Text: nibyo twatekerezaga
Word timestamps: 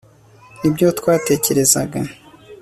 nibyo 0.59 0.87
twatekerezaga 0.99 1.99